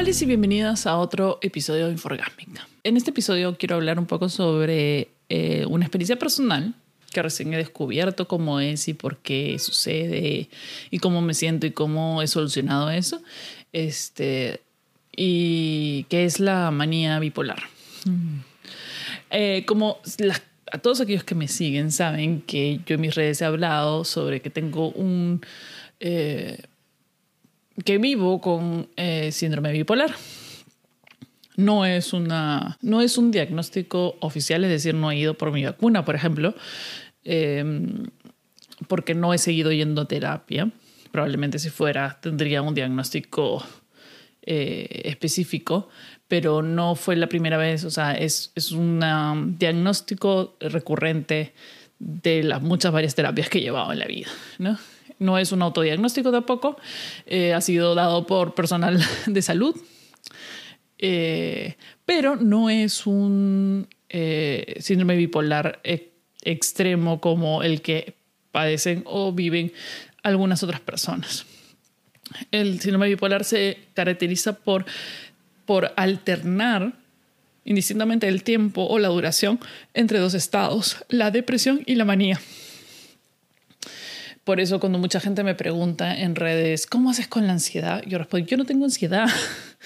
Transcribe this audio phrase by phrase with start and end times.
[0.00, 2.66] Hola y bienvenidas a otro episodio de Inforgásmica.
[2.84, 6.72] En este episodio quiero hablar un poco sobre eh, una experiencia personal
[7.12, 10.48] que recién he descubierto cómo es y por qué sucede
[10.90, 13.20] y cómo me siento y cómo he solucionado eso.
[13.74, 14.62] Este,
[15.14, 17.64] y que es la manía bipolar.
[18.06, 18.38] Mm.
[19.28, 19.98] Eh, como
[20.72, 24.40] a todos aquellos que me siguen saben que yo en mis redes he hablado sobre
[24.40, 25.42] que tengo un...
[26.00, 26.56] Eh,
[27.84, 30.14] que vivo con eh, síndrome bipolar.
[31.56, 35.64] No es, una, no es un diagnóstico oficial, es decir, no he ido por mi
[35.64, 36.54] vacuna, por ejemplo,
[37.22, 38.06] em,
[38.88, 40.70] porque no he seguido yendo a terapia.
[41.10, 43.62] Probablemente si fuera tendría un diagnóstico
[44.42, 45.90] eh, específico,
[46.28, 51.52] pero no fue la primera vez, o sea, es, es un diagnóstico recurrente
[51.98, 54.28] de las muchas varias terapias que he llevado en la vida,
[54.58, 54.78] ¿no?
[55.20, 56.76] No es un autodiagnóstico tampoco,
[57.26, 59.76] eh, ha sido dado por personal de salud,
[60.98, 65.80] eh, pero no es un eh, síndrome bipolar
[66.42, 68.14] extremo como el que
[68.50, 69.72] padecen o viven
[70.22, 71.46] algunas otras personas.
[72.50, 74.84] El síndrome bipolar se caracteriza por,
[75.64, 76.94] por alternar
[77.64, 79.60] indistintamente el tiempo o la duración
[79.94, 82.40] entre dos estados, la depresión y la manía.
[84.44, 88.02] Por eso cuando mucha gente me pregunta en redes, ¿cómo haces con la ansiedad?
[88.06, 89.28] Yo respondo, yo no tengo ansiedad,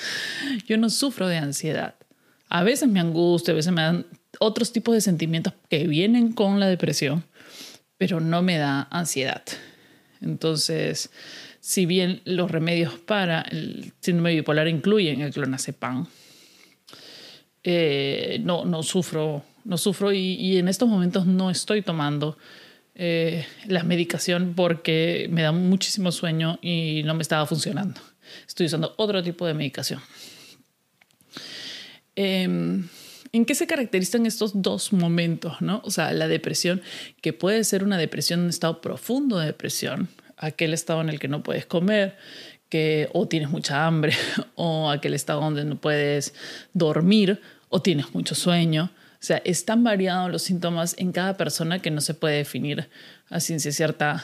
[0.67, 1.97] yo no sufro de ansiedad.
[2.49, 4.07] A veces me angustia, a veces me dan
[4.39, 7.25] otros tipos de sentimientos que vienen con la depresión,
[7.99, 9.43] pero no me da ansiedad.
[10.21, 11.11] Entonces,
[11.61, 16.07] si bien los remedios para el síndrome bipolar incluyen el clonazepam,
[17.65, 22.39] eh, no, no sufro, no sufro y en estos momentos no estoy tomando
[22.97, 28.01] eh, la medicación porque me da muchísimo sueño y no me estaba funcionando.
[28.47, 30.01] Estoy usando otro tipo de medicación.
[32.15, 32.89] Em,
[33.33, 35.61] ¿En qué se caracterizan estos dos momentos?
[35.61, 35.83] ¿no?
[35.85, 36.83] O sea, la depresión,
[37.21, 41.27] que puede ser una depresión, un estado profundo de depresión, aquel estado en el que
[41.27, 42.17] no puedes comer,
[42.69, 44.15] que o tienes mucha hambre,
[44.55, 46.33] o aquel estado donde no puedes
[46.75, 47.41] dormir,
[47.71, 48.93] o tienes mucho sueño
[49.25, 52.91] o sea, están variados los síntomas en cada persona que no se puede definir
[53.31, 54.23] a ciencia cierta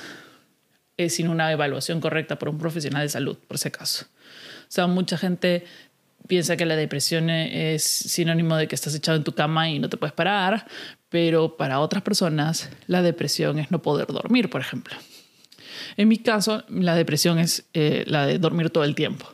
[0.98, 4.04] eh, sin una evaluación correcta por un profesional de salud, por ese caso.
[4.04, 5.64] O sea, mucha gente
[6.28, 9.88] piensa que la depresión es sinónimo de que estás echado en tu cama y no
[9.88, 10.66] te puedes parar,
[11.08, 14.94] pero para otras personas la depresión es no poder dormir, por ejemplo.
[15.96, 19.26] En mi caso, la depresión es eh, la de dormir todo el tiempo,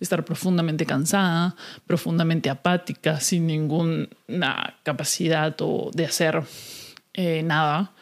[0.00, 1.56] estar profundamente cansada,
[1.86, 6.42] profundamente apática, sin ninguna capacidad o de hacer
[7.14, 7.92] eh, nada,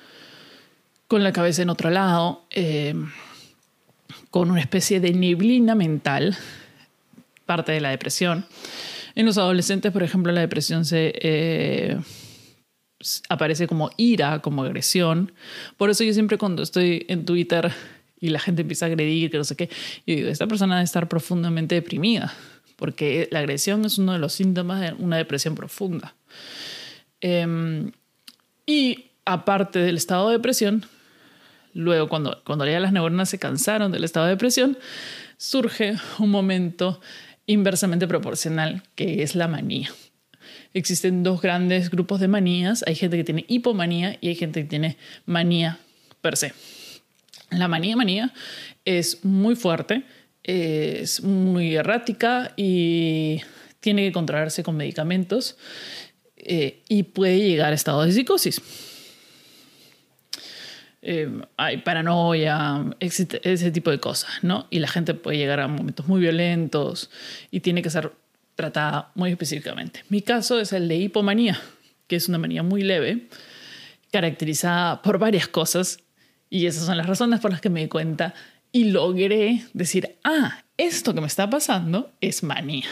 [1.09, 2.95] con la cabeza en otro lado, eh,
[4.31, 6.37] con una especie de neblina mental,
[7.45, 8.47] parte de la depresión.
[9.15, 12.01] En los adolescentes, por ejemplo, la depresión se
[13.29, 15.33] aparece como ira, como agresión.
[15.77, 17.73] Por eso yo siempre cuando estoy en Twitter
[18.21, 19.69] y la gente empieza a agredir, que no sé qué.
[20.07, 22.33] Y digo, esta persona debe estar profundamente deprimida,
[22.77, 26.15] porque la agresión es uno de los síntomas de una depresión profunda.
[27.21, 27.91] Em,
[28.65, 30.87] y aparte del estado de depresión,
[31.75, 34.79] luego cuando, cuando ya las neuronas se cansaron del estado de depresión,
[35.37, 37.01] surge un momento
[37.47, 39.91] inversamente proporcional, que es la manía.
[40.75, 42.85] Existen dos grandes grupos de manías.
[42.87, 44.97] Hay gente que tiene hipomanía y hay gente que tiene
[45.27, 45.79] manía
[46.21, 46.53] per se.
[47.51, 48.33] La manía manía
[48.85, 50.05] es muy fuerte,
[50.43, 53.41] es muy errática y
[53.81, 55.57] tiene que controlarse con medicamentos
[56.37, 58.61] eh, y puede llegar a estado de psicosis.
[61.05, 64.69] Eh, hay paranoia, ese tipo de cosas, ¿no?
[64.71, 67.11] Y la gente puede llegar a momentos muy violentos
[67.51, 68.13] y tiene que ser
[68.55, 70.05] tratada muy específicamente.
[70.09, 71.61] Mi caso es el de hipomanía,
[72.07, 73.29] que es una manía muy leve,
[74.11, 76.01] caracterizada por varias cosas
[76.51, 78.35] y esas son las razones por las que me di cuenta
[78.73, 82.87] y logré decir, ah, esto que me está pasando es manía.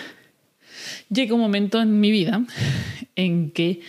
[1.11, 2.43] Llega un momento en mi vida
[3.17, 3.81] en que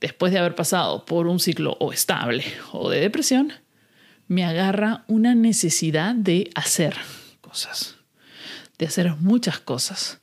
[0.00, 3.52] después de haber pasado por un ciclo o estable o de depresión,
[4.28, 6.96] me agarra una necesidad de hacer
[7.40, 7.96] cosas,
[8.78, 10.20] de hacer muchas cosas,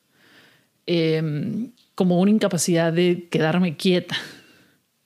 [0.91, 4.17] em, como una incapacidad de quedarme quieta,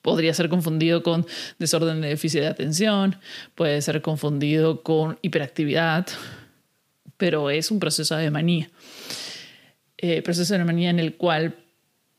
[0.02, 1.26] podría ser confundido con
[1.58, 3.16] desorden de déficit de atención,
[3.54, 6.06] puede ser confundido con hiperactividad,
[7.16, 8.68] pero es un proceso de manía.
[9.98, 11.56] Eh, proceso de manía en el cual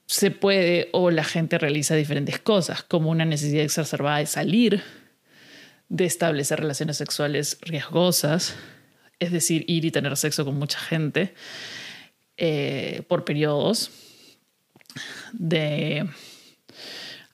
[0.06, 4.82] se puede o la gente realiza diferentes cosas, como una necesidad exacerbada de salir,
[5.90, 8.56] de establecer relaciones sexuales riesgosas,
[9.20, 11.34] es decir, ir y tener sexo con mucha gente,
[12.38, 13.92] eh, por periodos
[15.34, 16.08] de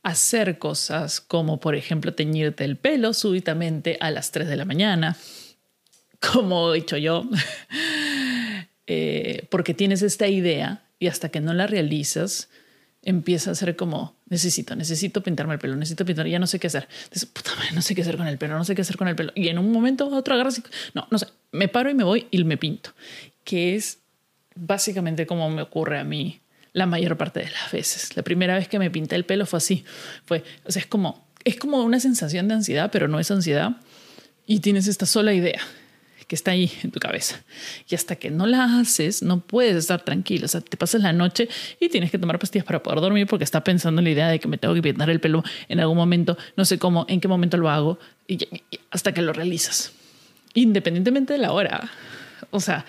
[0.02, 5.18] hacer cosas como, por ejemplo, teñirte el pelo súbitamente a las 3 de la mañana,
[6.20, 7.24] como he dicho yo,
[8.88, 12.50] eh, porque tienes esta idea y hasta que no la realizas,
[13.02, 16.68] empieza a ser como, necesito, necesito pintarme el pelo, necesito pintar, ya no sé qué
[16.68, 16.88] hacer.
[17.06, 17.30] Entonces,
[17.74, 19.32] no sé qué hacer con el pelo, no sé qué hacer con el pelo.
[19.36, 20.64] Y en un momento otro agarras y,
[20.94, 22.94] no, no sé, me paro y me voy y me pinto,
[23.44, 24.00] que es
[24.56, 26.42] básicamente como me ocurre a mí
[26.74, 28.16] la mayor parte de las veces.
[28.16, 29.86] La primera vez que me pinté el pelo fue así,
[30.26, 33.78] fue, o sea, es como, es como una sensación de ansiedad, pero no es ansiedad
[34.46, 35.62] y tienes esta sola idea
[36.28, 37.44] que está ahí en tu cabeza.
[37.88, 40.46] Y hasta que no la haces, no puedes estar tranquilo.
[40.46, 41.50] O sea, te pasas la noche
[41.80, 44.40] y tienes que tomar pastillas para poder dormir porque está pensando en la idea de
[44.40, 47.28] que me tengo que pintar el pelo en algún momento, no sé cómo, en qué
[47.28, 48.40] momento lo hago, y,
[48.92, 49.92] hasta que lo realizas.
[50.54, 51.92] Independientemente de la hora.
[52.51, 52.86] O sea,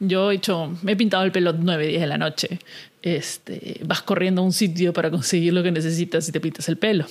[0.00, 2.58] yo he hecho, me he pintado el pelo nueve días de la noche.
[3.02, 6.76] Este, vas corriendo a un sitio para conseguir lo que necesitas y te pintas el
[6.76, 7.06] pelo.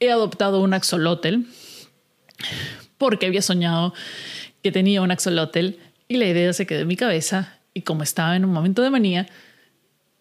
[0.00, 1.40] He adoptado un axolotl
[2.98, 3.94] porque había soñado
[4.62, 5.70] que tenía un axolotl
[6.08, 8.90] y la idea se quedó en mi cabeza y como estaba en un momento de
[8.90, 9.28] manía,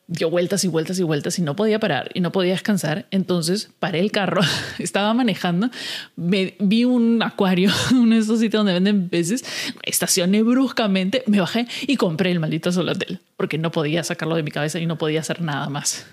[0.09, 3.05] dio vueltas y vueltas y vueltas y no podía parar y no podía descansar.
[3.11, 4.41] Entonces paré el carro,
[4.79, 5.69] estaba manejando,
[6.15, 9.45] me vi un acuario, uno de esos sitios donde venden peces,
[9.83, 14.51] estacioné bruscamente, me bajé y compré el maldito axolotl porque no podía sacarlo de mi
[14.51, 16.07] cabeza y no podía hacer nada más.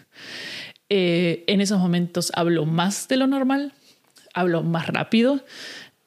[0.89, 3.73] Eh, en esos momentos hablo más de lo normal,
[4.35, 5.43] hablo más rápido,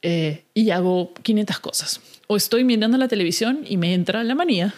[0.02, 2.02] eh, y hago 500 cosas.
[2.28, 4.74] O estoy mirando la televisión y me entra la manía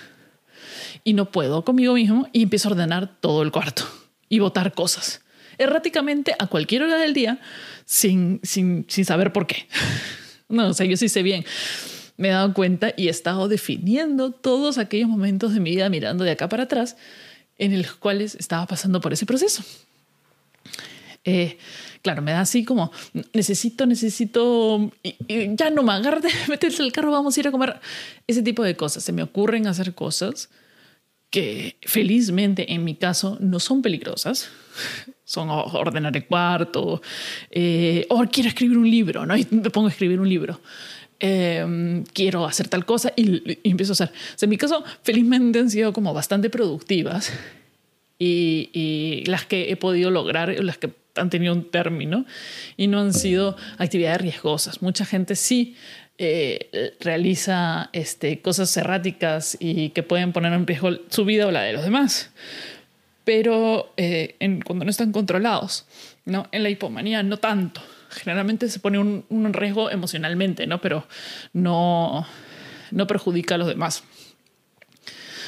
[1.04, 3.84] y no puedo conmigo mismo y empiezo a ordenar todo el cuarto
[4.30, 5.22] y botar cosas
[5.58, 7.40] erráticamente a cualquier hora del día
[7.86, 9.68] sin, sin, sin saber por qué.
[10.50, 11.46] No, o sea, yo sí sé bien.
[12.18, 16.26] Me he dado cuenta y he estado definiendo todos aquellos momentos de mi vida mirando
[16.26, 16.98] de acá para atrás
[17.58, 19.64] en los cuales estaba pasando por ese proceso.
[21.24, 21.58] Eh,
[22.02, 22.92] claro, me da así como,
[23.32, 27.80] necesito, necesito, y, ya no me agarre, meterse el carro, vamos a ir a comer.
[28.28, 29.06] Ese tipo de cosas.
[29.06, 30.50] Se me ocurren hacer cosas
[31.32, 34.50] que felizmente en mi caso no son peligrosas.
[35.24, 37.02] Son ordenar el cuarto,
[37.50, 39.38] eh, o quiero escribir un libro, ¿no?
[39.38, 40.60] Y me pongo a escribir un libro.
[41.20, 44.12] Em, quiero hacer tal cosa y, empiezo a hacer.
[44.42, 47.32] en mi caso, felizmente han sido como bastante productivas
[48.20, 50.90] y, y, las que he podido lograr, las que
[51.22, 52.26] han tenido un término
[52.78, 54.82] y no han sido actividades riesgosas.
[54.82, 55.76] Mucha gente sí
[56.18, 61.64] eh, realiza este, cosas erráticas y que pueden poner en riesgo su vida o la
[61.64, 62.30] de los demás,
[63.24, 65.88] pero eh, en, cuando no están controlados,
[66.26, 66.48] ¿no?
[66.52, 67.82] En la hipomanía no tanto.
[68.10, 70.82] Generalmente se pone un, un riesgo emocionalmente, ¿no?
[70.82, 71.08] Pero
[71.54, 72.28] no,
[72.92, 74.04] no perjudica a los demás.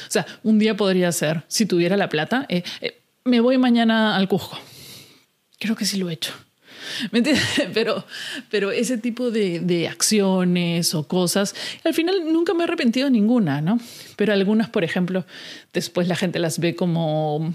[0.08, 2.64] O sea, un día podría ser, si tuviera la plata, eh,
[3.24, 4.58] me voy mañana al Cusco
[5.58, 6.32] Creo que sí lo he hecho.
[7.12, 7.22] ¿Me
[7.74, 8.04] Pero,
[8.50, 11.54] pero ese tipo de, de, acciones o cosas,
[11.84, 13.78] al final nunca me he arrepentido de ninguna, ¿no?
[14.16, 15.24] Pero algunas, por ejemplo,
[15.72, 17.54] después la gente las ve como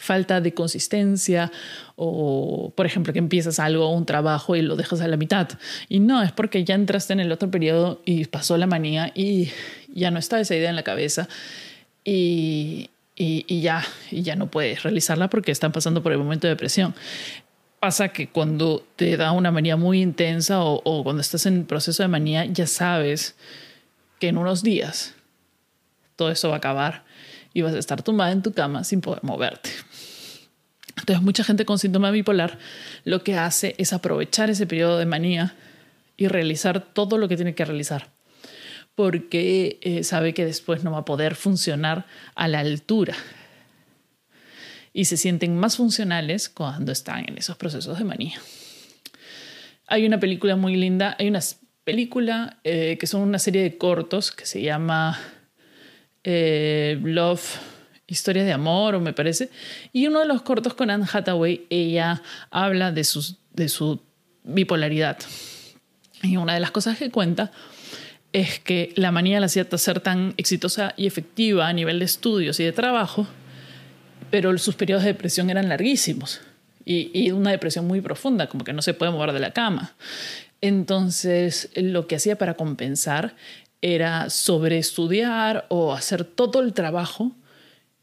[0.00, 1.52] falta de consistencia
[1.94, 5.48] o, por ejemplo, que empiezas algo, un trabajo y lo dejas a la mitad.
[5.88, 9.50] Y no, es porque ya entraste en el otro periodo y pasó la manía y
[9.92, 11.28] ya no está esa idea en la cabeza
[12.04, 12.88] y,
[13.20, 16.94] y, ya, ya no puedes realizarla porque están pasando por el momento de depresión.
[17.80, 22.08] Pasa que cuando te da una manía muy intensa o, cuando estás en proceso de
[22.08, 23.34] manía, ya sabes
[24.20, 25.14] que en unos días
[26.14, 27.04] todo eso va a acabar
[27.52, 29.70] y vas a estar tumbada en tu cama sin poder moverte.
[30.96, 32.58] Entonces, mucha gente con síndrome bipolar
[33.04, 35.56] lo que hace es aprovechar ese periodo de manía
[36.16, 38.08] y realizar todo lo que tiene que realizar
[38.98, 43.14] porque eh, sabe que después no va a poder funcionar a la altura.
[44.92, 48.40] Y se sienten más funcionales cuando están en esos procesos de manía.
[49.86, 51.38] Hay una película muy linda, hay una
[51.84, 55.16] película eh, que son una serie de cortos que se llama
[56.24, 57.56] eh, Love,
[58.08, 59.48] Historia de Amor, o me parece.
[59.92, 63.06] Y uno de los cortos con Anne Hathaway, ella habla de,
[63.52, 64.02] de su
[64.42, 65.18] bipolaridad.
[66.20, 67.52] Y una de las cosas que cuenta
[68.32, 72.60] es que la manía la hacía ser tan exitosa y efectiva a nivel de estudios
[72.60, 73.26] y de trabajo,
[74.30, 76.40] pero sus periodos de depresión eran larguísimos
[76.84, 79.94] y, y una depresión muy profunda, como que no se puede mover de la cama.
[80.60, 83.36] Entonces, lo que hacía para compensar
[83.80, 87.32] era sobreestudiar o hacer todo el trabajo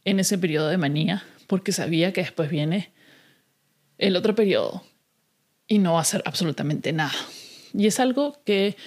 [0.06, 2.92] en ese periodo de manía, porque sabía que después viene
[3.98, 4.84] el otro periodo
[5.68, 7.14] y no va a hacer absolutamente nada.
[7.74, 8.78] Y es algo que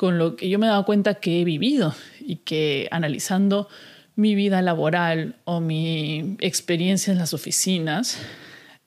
[0.00, 3.68] con lo que yo me he dado cuenta que he vivido y que analizando
[4.16, 8.16] mi vida laboral o mi experiencia en las oficinas,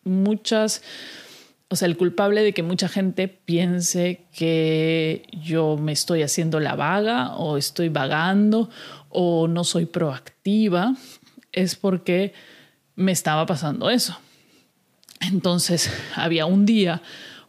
[0.03, 0.81] muchas,
[1.67, 6.75] o sea, el culpable de que mucha gente piense que yo me estoy haciendo la
[6.75, 8.71] vaga o estoy vagando
[9.09, 10.95] o no soy proactiva,
[11.51, 12.33] es porque
[12.95, 14.17] me estaba pasando eso.
[15.21, 17.03] Entonces, había un día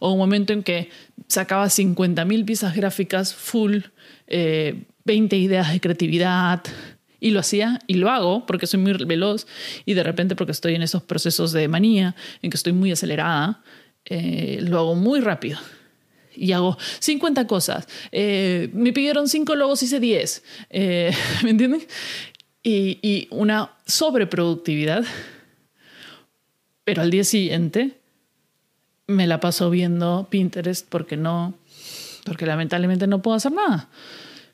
[0.05, 0.91] o un momento en que
[1.29, 3.79] sacaba 50.000 piezas gráficas full,
[4.27, 6.63] 20 eh, ideas de creatividad,
[7.21, 9.47] y lo hacía y lo hago porque soy muy veloz
[9.87, 13.63] y de repente porque estoy en esos procesos de manía, en que estoy muy acelerada,
[14.05, 15.59] eh, lo hago muy rápido.
[16.37, 17.89] Y hago 50 cosas.
[18.13, 20.43] Eh, me pidieron 5 logos, hice 10.
[21.45, 21.83] ¿Me entienden?
[22.63, 25.05] Y una sobreproductividad.
[26.85, 28.04] Pero al día siguiente
[29.07, 31.55] me la paso viendo Pinterest porque no,
[32.25, 33.89] porque lamentablemente no puedo hacer nada.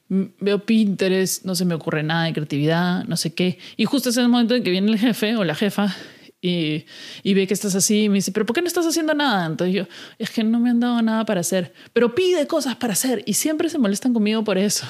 [0.09, 3.59] Veo Pinterest, no se me ocurre nada de creatividad, no sé qué.
[3.77, 5.95] Y justo es el momento en que viene el jefe o la jefa
[6.43, 6.87] y,
[7.23, 9.47] y, ve que estás así y me dice, pero ¿por qué no estás haciendo nada?
[9.47, 9.87] Entonces yo,
[10.19, 13.35] es que no me han dado nada para hacer, pero pide cosas para hacer y
[13.35, 14.87] siempre se molestan conmigo por eso.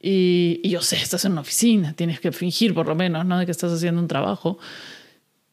[0.00, 3.38] Y, y yo sé, estás en una oficina, tienes que fingir por lo menos, ¿no?
[3.38, 4.58] De que estás haciendo un trabajo,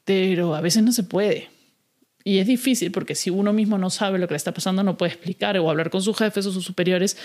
[0.03, 1.54] pero a veces no se puede.
[2.27, 4.98] Y es difícil porque si uno mismo no sabe lo que le está pasando, no
[4.98, 7.17] puede explicar o hablar con sus jefes o sus superiores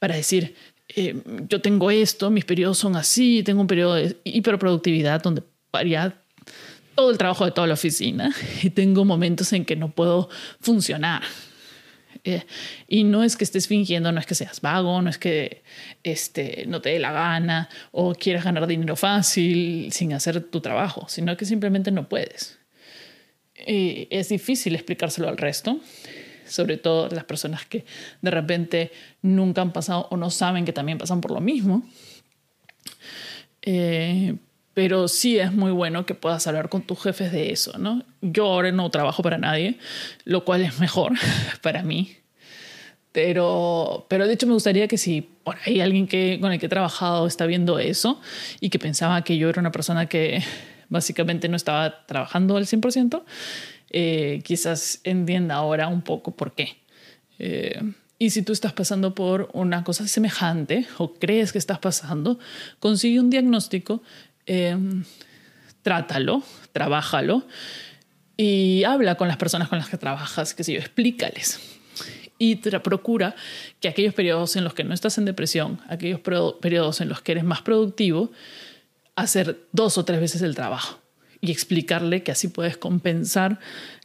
[0.00, 0.56] para decir,
[0.88, 6.20] eh, yo tengo esto, mis periodos son así, tengo un periodo de hiperproductividad donde varía
[6.96, 10.28] todo el trabajo de toda la oficina y tengo momentos en que no puedo
[10.60, 11.22] funcionar.
[12.24, 12.44] Eh,
[12.88, 15.62] y no es que estés fingiendo, no es que seas vago, no es que
[16.02, 21.06] este, no te dé la gana o quieras ganar dinero fácil sin hacer tu trabajo,
[21.08, 22.58] sino que simplemente no puedes
[23.66, 25.80] es difícil explicárselo al resto,
[26.46, 27.84] sobre todo las personas que
[28.22, 31.82] de repente nunca han pasado o no saben que también pasan por lo mismo.
[33.62, 34.36] Eh,
[34.78, 38.04] pero sí es muy bueno que puedas hablar con tus jefes de eso, ¿no?
[38.20, 39.76] Yo ahora no trabajo para nadie,
[40.24, 41.14] lo cual es mejor
[41.62, 42.16] para mí.
[43.10, 46.66] Pero, pero de hecho me gustaría que si por ahí alguien que, con el que
[46.66, 48.20] he trabajado está viendo eso
[48.60, 50.44] y que pensaba que yo era una persona que
[50.88, 53.24] básicamente no estaba trabajando al 100%,
[53.90, 56.78] eh, quizás entienda ahora un poco por qué.
[57.38, 57.80] Eh,
[58.18, 62.38] y si tú estás pasando por una cosa semejante o crees que estás pasando,
[62.80, 64.02] consigue un diagnóstico,
[64.46, 64.76] eh,
[65.82, 66.42] trátalo,
[66.72, 67.46] trabájalo
[68.36, 71.60] y habla con las personas con las que trabajas, que sé yo, explícales.
[72.38, 73.34] Y procura
[73.80, 77.32] que aquellos periodos en los que no estás en depresión, aquellos periodos en los que
[77.32, 78.30] eres más productivo,
[79.22, 81.00] hacer dos o tres veces el trabajo
[81.40, 83.58] y explicarle que así puedes compensar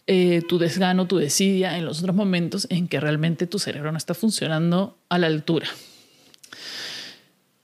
[0.05, 3.97] eh, tu desgano, tu desidia en los otros momentos en que realmente tu cerebro no
[3.97, 5.67] está funcionando a la altura.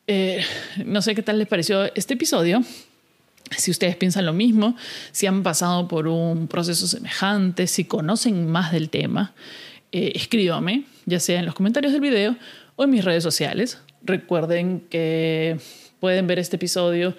[0.08, 0.44] Eh,
[0.86, 2.64] no sé qué tal les pareció este episodio.
[3.56, 4.76] Si ustedes piensan lo mismo,
[5.12, 9.34] si han pasado por un proceso semejante, si conocen más del tema,
[9.92, 12.36] eh, escríbame, ya sea en los comentarios del video
[12.76, 13.80] o en mis redes sociales.
[14.04, 15.60] Recuerden que
[16.00, 17.16] pueden ver este episodio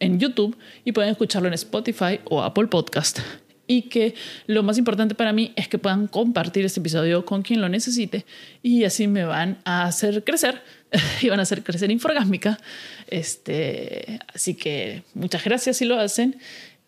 [0.00, 3.20] en YouTube y pueden escucharlo en Spotify o Apple Podcast.
[3.66, 4.14] Y que
[4.46, 8.26] lo más importante para mí es que puedan compartir este episodio con quien lo necesite
[8.62, 10.62] y así me van a hacer crecer
[11.22, 12.58] y van a hacer crecer Inforgásmica.
[13.06, 16.36] Este, así que muchas gracias si lo hacen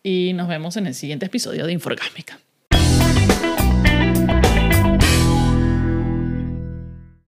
[0.03, 2.39] y nos vemos en el siguiente episodio de Inforgásmica.